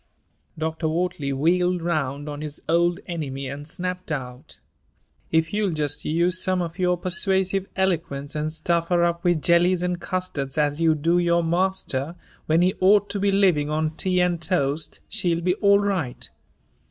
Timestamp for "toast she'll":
14.41-15.41